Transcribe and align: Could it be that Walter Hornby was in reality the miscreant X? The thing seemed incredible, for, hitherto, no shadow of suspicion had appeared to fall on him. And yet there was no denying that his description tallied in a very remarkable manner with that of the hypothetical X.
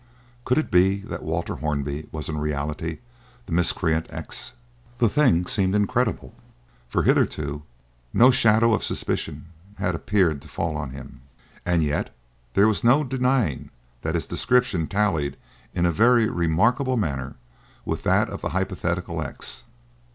Could 0.45 0.57
it 0.57 0.71
be 0.71 1.01
that 1.01 1.21
Walter 1.21 1.57
Hornby 1.57 2.09
was 2.11 2.27
in 2.27 2.39
reality 2.39 3.01
the 3.45 3.51
miscreant 3.51 4.07
X? 4.11 4.53
The 4.97 5.07
thing 5.07 5.45
seemed 5.45 5.75
incredible, 5.75 6.33
for, 6.89 7.03
hitherto, 7.03 7.61
no 8.11 8.31
shadow 8.31 8.73
of 8.73 8.83
suspicion 8.83 9.49
had 9.75 9.93
appeared 9.93 10.41
to 10.41 10.47
fall 10.47 10.75
on 10.75 10.89
him. 10.89 11.21
And 11.67 11.83
yet 11.83 12.09
there 12.55 12.67
was 12.67 12.83
no 12.83 13.03
denying 13.03 13.69
that 14.01 14.15
his 14.15 14.25
description 14.25 14.87
tallied 14.87 15.37
in 15.75 15.85
a 15.85 15.91
very 15.91 16.27
remarkable 16.27 16.97
manner 16.97 17.35
with 17.85 18.01
that 18.01 18.27
of 18.27 18.41
the 18.41 18.49
hypothetical 18.49 19.21
X. 19.21 19.65